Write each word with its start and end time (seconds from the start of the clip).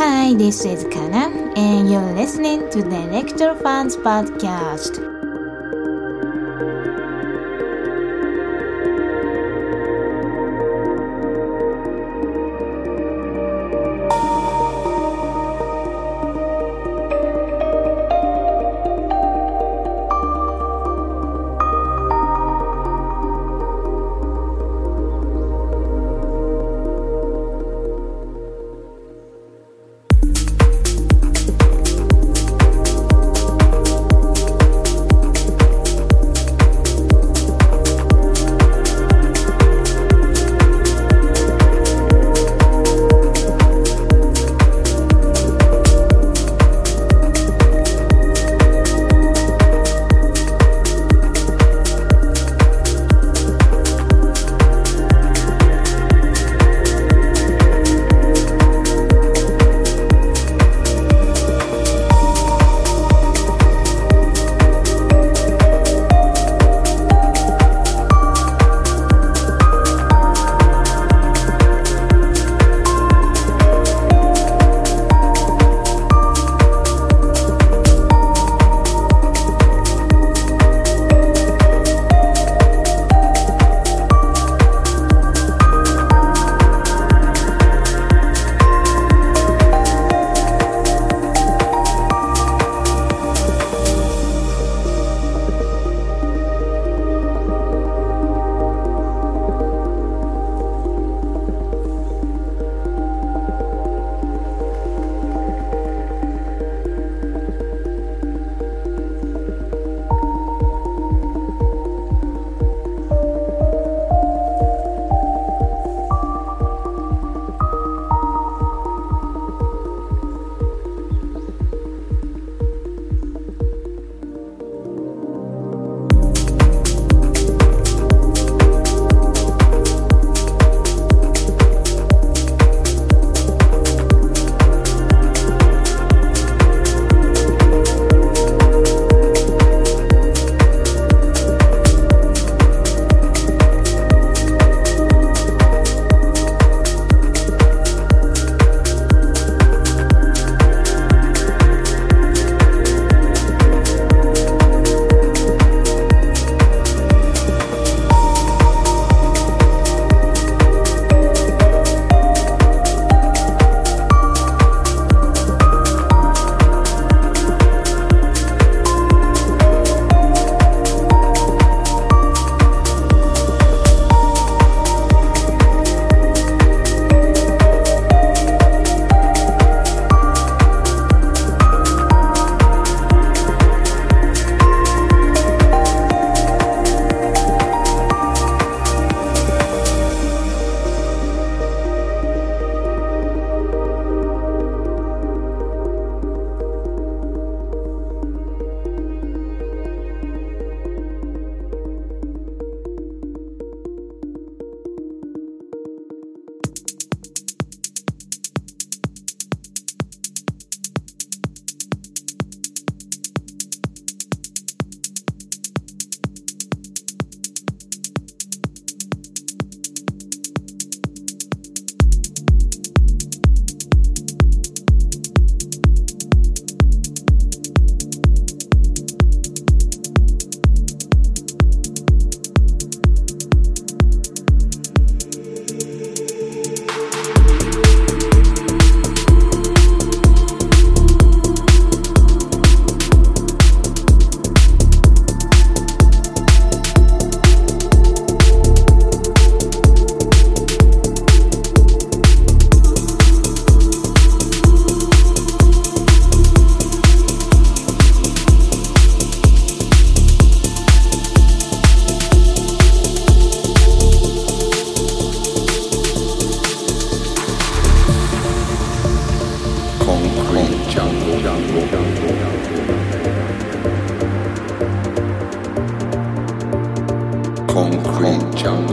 Hi, 0.00 0.32
this 0.32 0.64
is 0.64 0.84
Kana, 0.84 1.28
and 1.56 1.90
you're 1.90 2.14
listening 2.14 2.70
to 2.70 2.80
the 2.80 3.00
Electrofans 3.12 3.96
Podcast. 4.02 4.96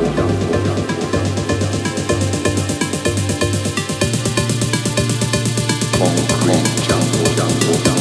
jungle. 7.83 7.98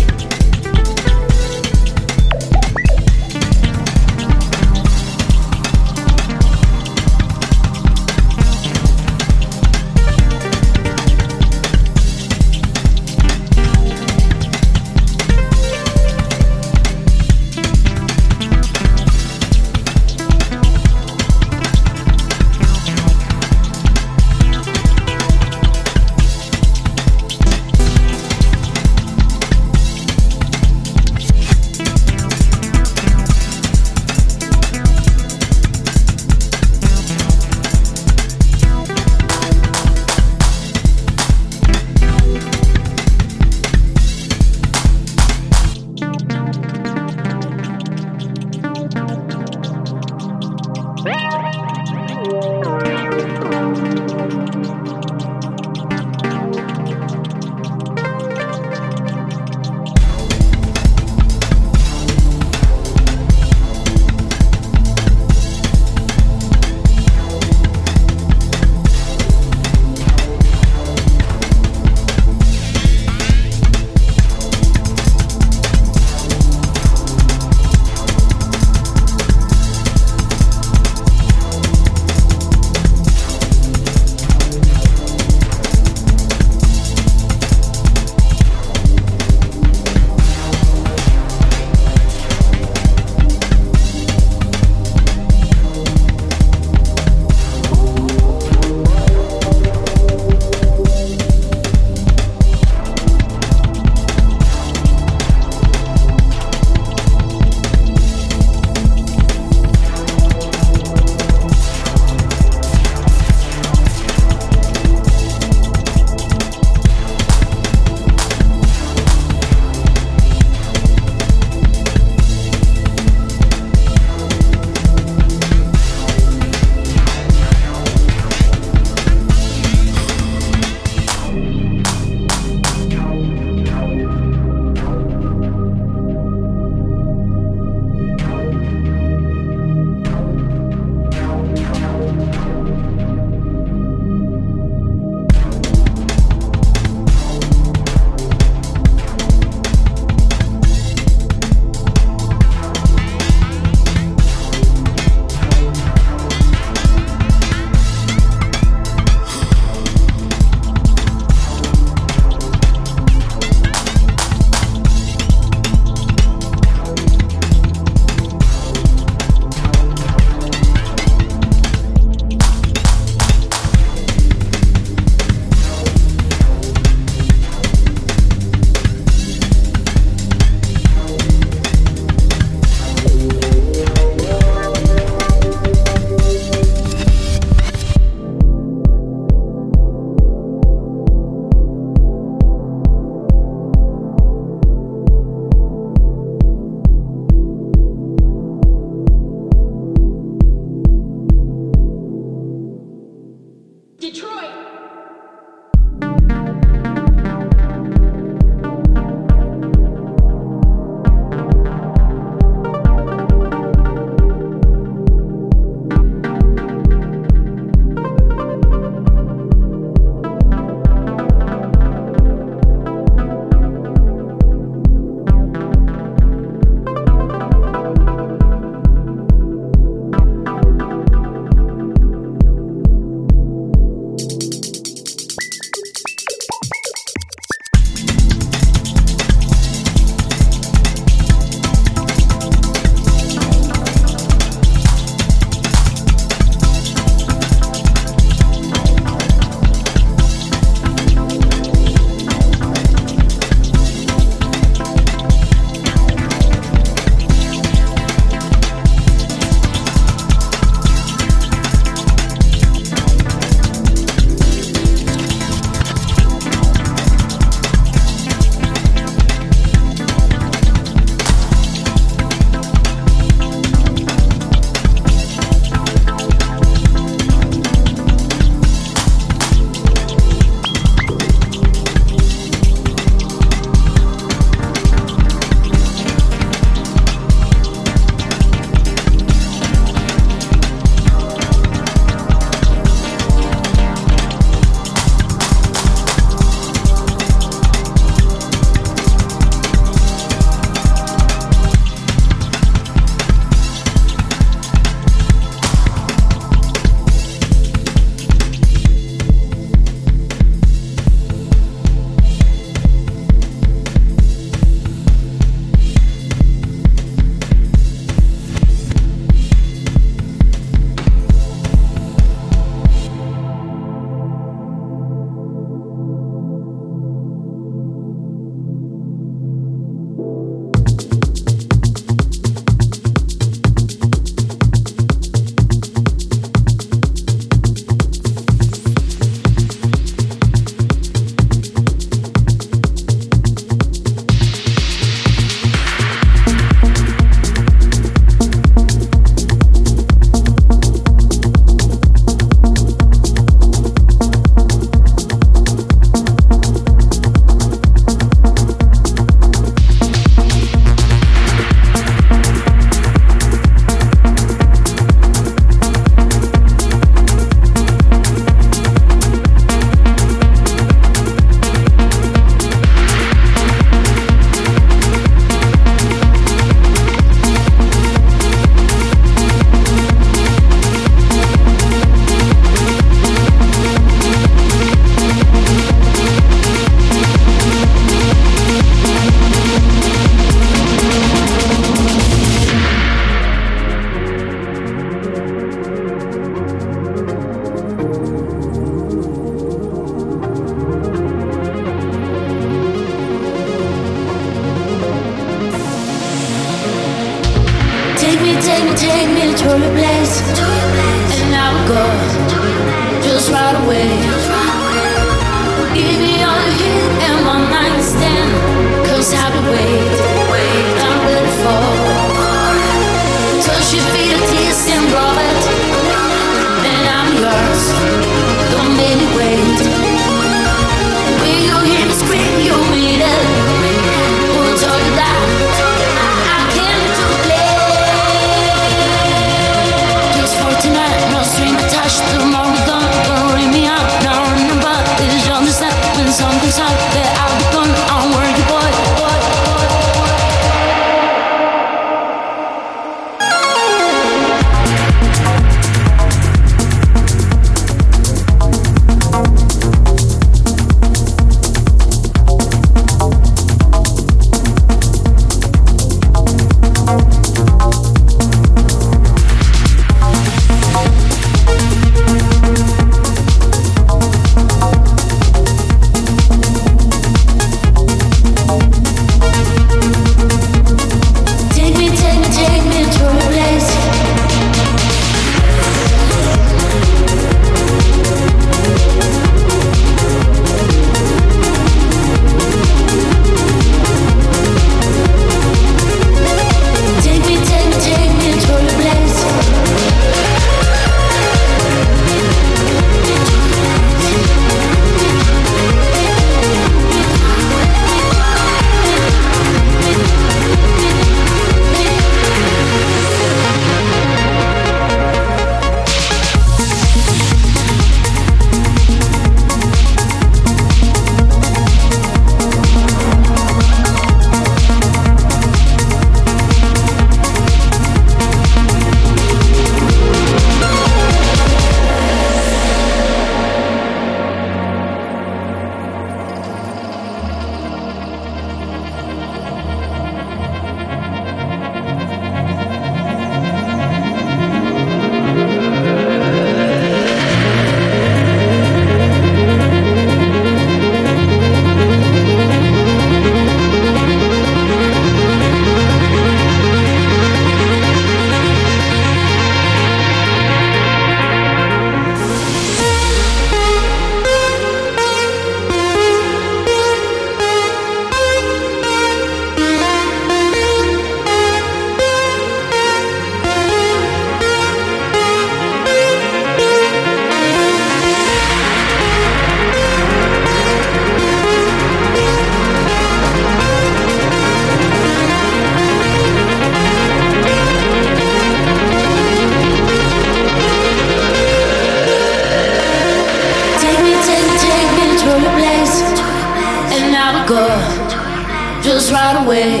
just 599.06 599.30
right 599.30 599.64
away. 599.64 600.00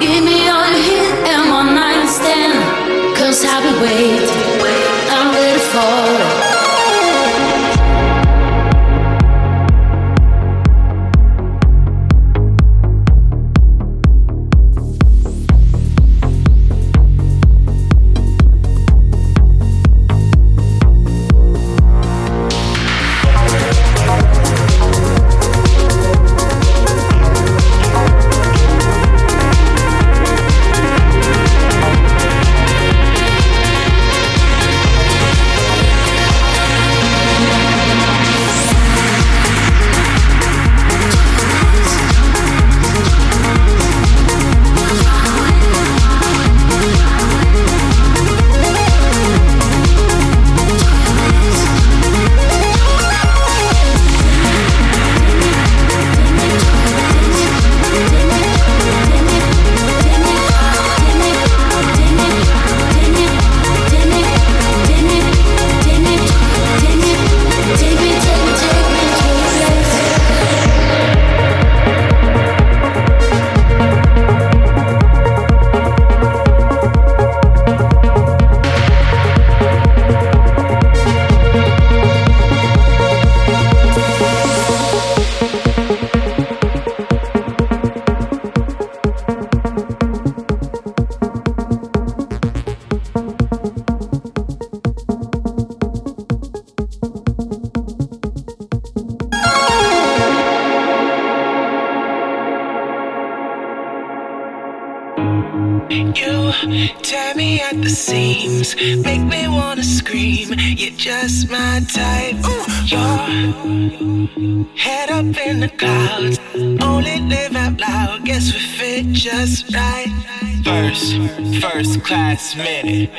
Give 0.00 0.24
me 0.24 0.48
all 0.48 0.70
your 0.70 0.82
hit 0.88 1.28
and 1.28 1.50
one 1.50 1.74
night 1.74 2.06
stand, 2.08 3.14
cause 3.14 3.44
I'll 3.44 3.60
be 3.60 3.78
waiting. 3.82 4.55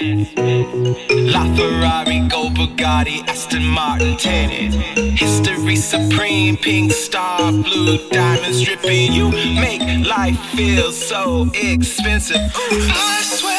La 0.07 1.43
Ferrari, 1.53 2.25
go 2.29 2.49
Bugatti, 2.49 3.27
Aston 3.27 3.67
Martin, 3.67 4.15
tennis, 4.15 4.73
History 5.19 5.75
supreme, 5.75 6.55
pink 6.55 6.93
star, 6.93 7.51
blue 7.51 7.97
diamonds 8.09 8.61
dripping. 8.61 9.11
You 9.11 9.29
make 9.31 9.81
life 10.07 10.39
feel 10.55 10.93
so 10.93 11.49
expensive. 11.53 12.37
Ooh, 12.37 12.87
I 12.89 13.21
swear. 13.21 13.57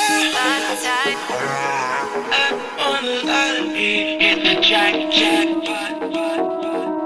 I 2.33 2.53
want 2.79 3.05
the 3.05 3.27
lottery, 3.27 4.17
hit 4.19 4.43
the 4.43 4.55
jack 4.63 4.95
jackpot. 5.13 6.01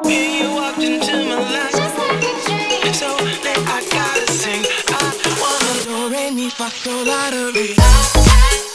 And 0.06 0.34
you 0.38 0.54
walked 0.54 0.78
into 0.78 1.16
my 1.26 1.40
life. 1.50 1.72
So 2.94 3.08
that 3.16 3.58
I 3.66 3.82
gotta 3.90 4.30
sing. 4.30 4.64
I 4.86 4.90
won 5.42 5.58
the 5.66 5.74
Doremi 5.90 6.48
Factor 6.52 7.04
lottery. 7.04 8.71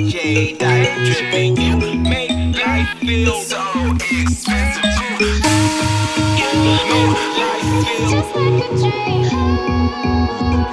J 0.00 0.56
I'm 0.60 1.04
dripping. 1.04 1.56
You 1.56 1.76
make 2.00 2.30
life 2.58 2.98
feel 2.98 3.32
so 3.42 3.62
expensive. 4.10 5.20
You 6.38 6.48
make 6.64 6.90
life 7.38 7.64
feel 7.86 8.10
just 8.10 8.34
like 8.34 8.64
a 8.64 8.76
dream. 8.76 10.63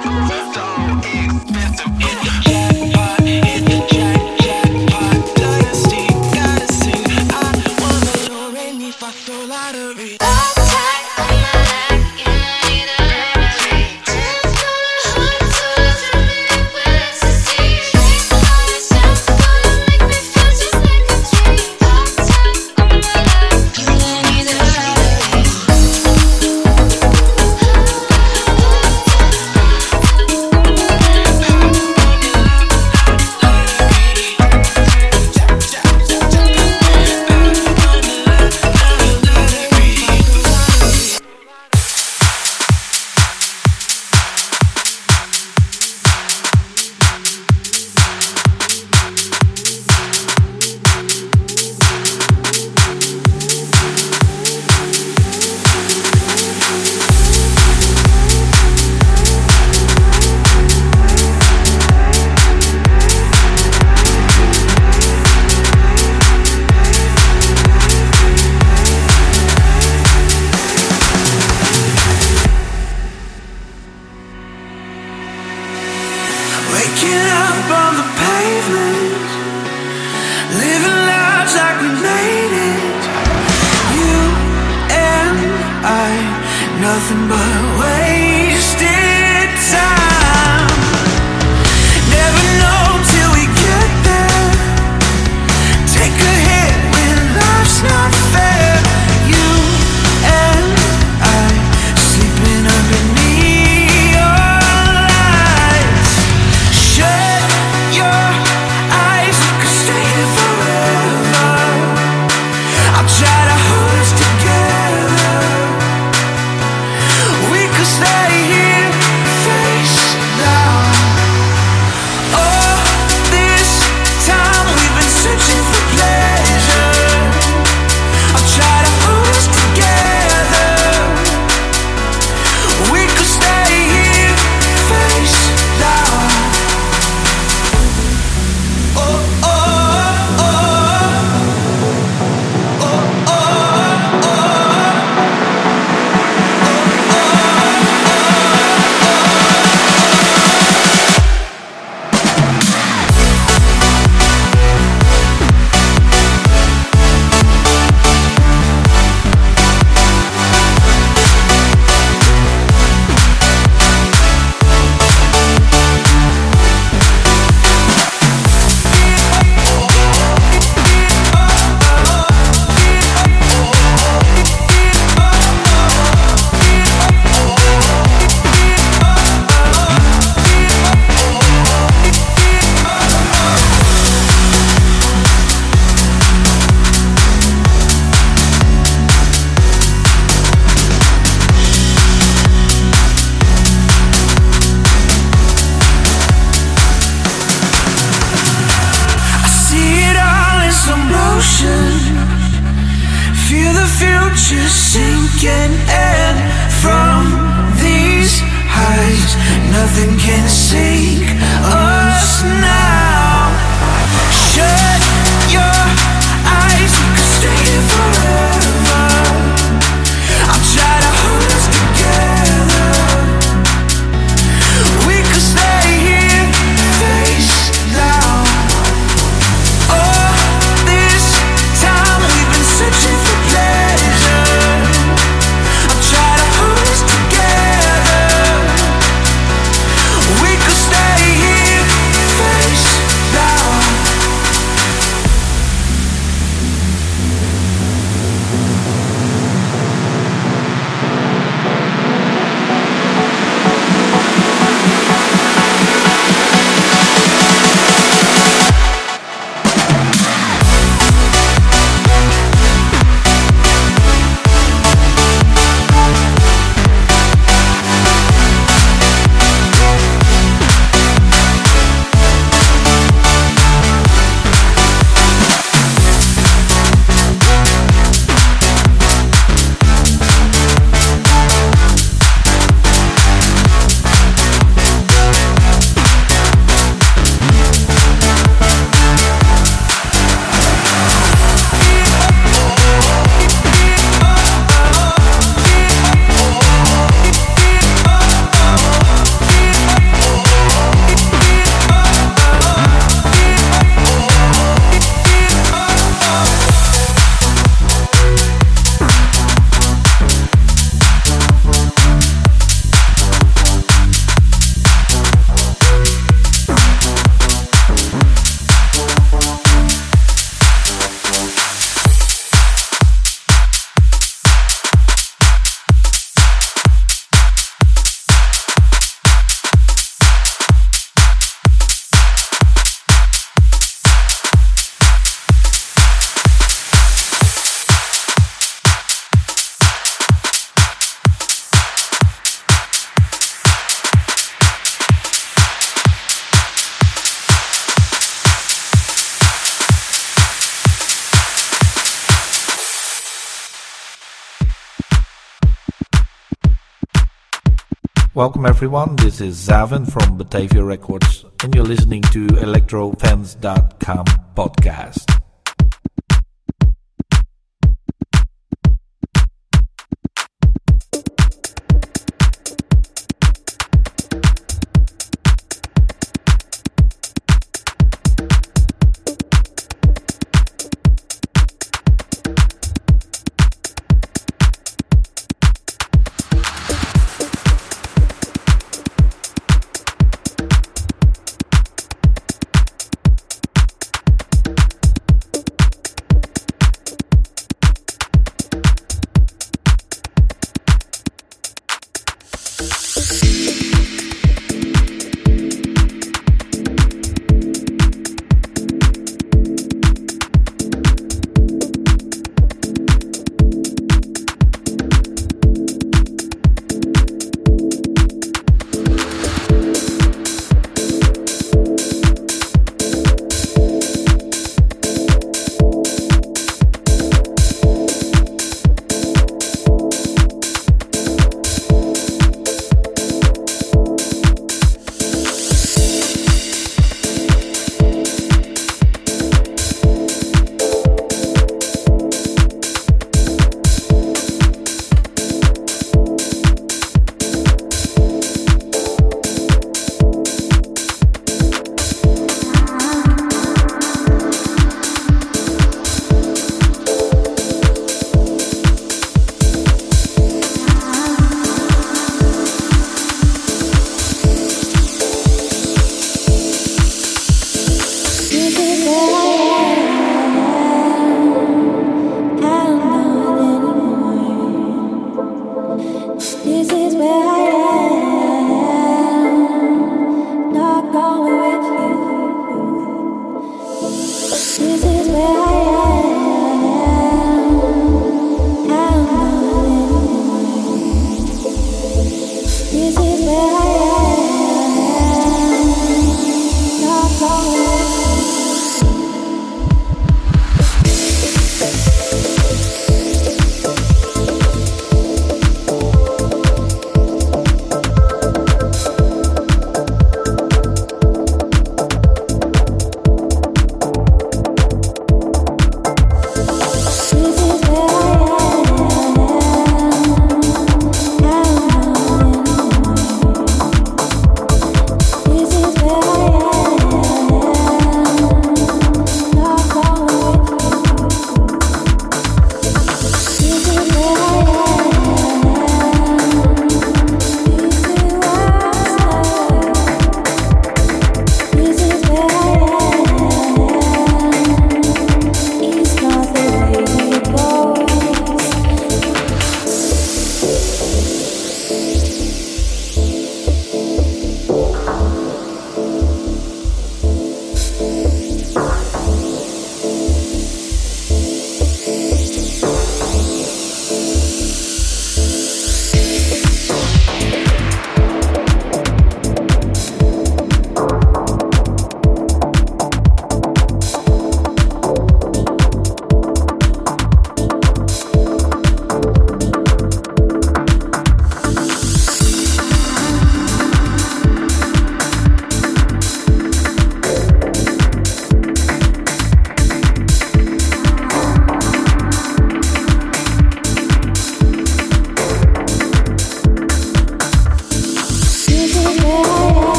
Welcome 358.42 358.66
everyone, 358.66 359.14
this 359.14 359.40
is 359.40 359.56
ZaVen 359.68 360.10
from 360.10 360.36
Batavia 360.36 360.82
Records 360.82 361.44
and 361.62 361.72
you're 361.76 361.84
listening 361.84 362.22
to 362.22 362.48
electrofans.com 362.48 364.24
podcast. 364.56 365.31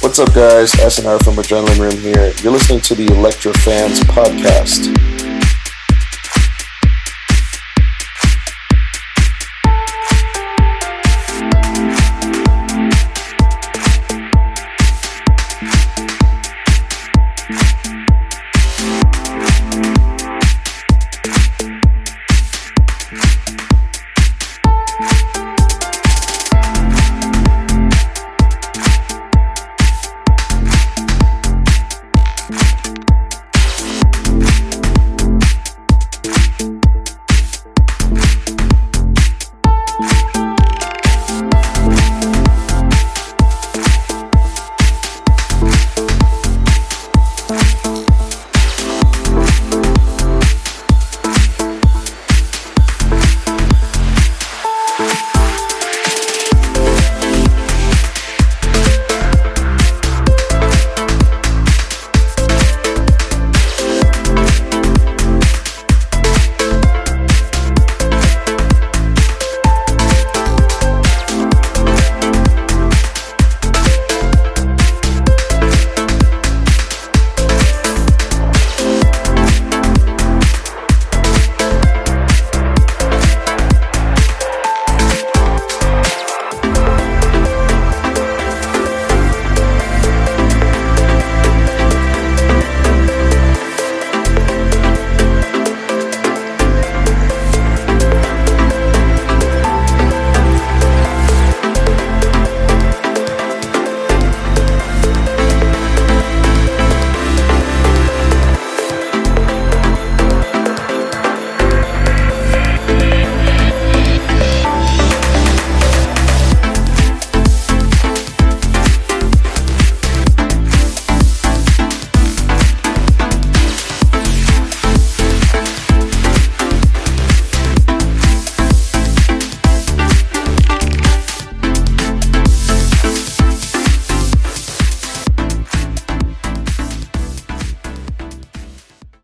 What's 0.00 0.20
up, 0.20 0.32
guys? 0.32 0.70
SNR 0.74 1.24
from 1.24 1.34
Adrenaline 1.34 1.80
Room 1.80 2.00
here. 2.00 2.32
You're 2.40 2.52
listening 2.52 2.80
to 2.82 2.94
the 2.94 3.06
Electrofans 3.06 3.98
Podcast. 4.02 5.17